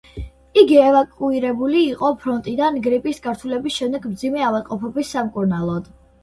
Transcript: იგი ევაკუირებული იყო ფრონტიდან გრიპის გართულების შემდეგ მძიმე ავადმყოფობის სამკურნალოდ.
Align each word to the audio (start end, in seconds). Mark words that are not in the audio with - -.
იგი 0.59 0.77
ევაკუირებული 0.85 1.81
იყო 1.89 2.09
ფრონტიდან 2.23 2.79
გრიპის 2.87 3.21
გართულების 3.27 3.77
შემდეგ 3.83 4.09
მძიმე 4.15 4.43
ავადმყოფობის 4.49 5.13
სამკურნალოდ. 5.19 5.93